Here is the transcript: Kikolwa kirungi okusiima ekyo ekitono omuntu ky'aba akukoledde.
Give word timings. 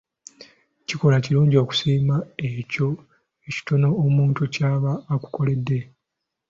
Kikolwa 0.87 1.19
kirungi 1.25 1.55
okusiima 1.63 2.15
ekyo 2.51 2.89
ekitono 3.49 3.89
omuntu 4.05 4.41
ky'aba 4.53 4.91
akukoledde. 5.13 5.79